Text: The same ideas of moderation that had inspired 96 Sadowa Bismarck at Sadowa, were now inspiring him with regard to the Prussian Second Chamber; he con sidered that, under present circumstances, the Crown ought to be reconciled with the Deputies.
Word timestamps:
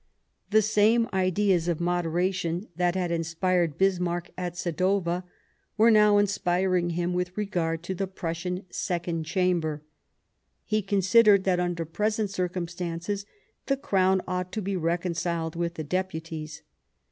The 0.49 0.63
same 0.63 1.07
ideas 1.13 1.67
of 1.67 1.79
moderation 1.79 2.67
that 2.75 2.95
had 2.95 3.11
inspired 3.11 3.73
96 3.73 3.75
Sadowa 3.75 3.77
Bismarck 3.77 4.29
at 4.35 4.53
Sadowa, 4.57 5.23
were 5.77 5.91
now 5.91 6.17
inspiring 6.17 6.89
him 6.89 7.13
with 7.13 7.37
regard 7.37 7.83
to 7.83 7.93
the 7.93 8.07
Prussian 8.07 8.65
Second 8.71 9.25
Chamber; 9.27 9.83
he 10.65 10.81
con 10.81 11.01
sidered 11.01 11.43
that, 11.43 11.59
under 11.59 11.85
present 11.85 12.31
circumstances, 12.31 13.27
the 13.67 13.77
Crown 13.77 14.23
ought 14.27 14.51
to 14.53 14.61
be 14.63 14.75
reconciled 14.75 15.55
with 15.55 15.75
the 15.75 15.83
Deputies. 15.83 16.63